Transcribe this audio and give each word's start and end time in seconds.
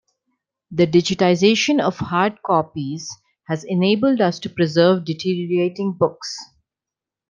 The 0.71 0.87
digitization 0.87 1.79
of 1.79 1.97
hard 1.99 2.41
copies 2.41 3.07
has 3.47 3.63
enabled 3.63 4.19
us 4.19 4.39
to 4.39 4.49
preserve 4.49 5.05
deteriorating 5.05 5.93
books. 5.95 6.35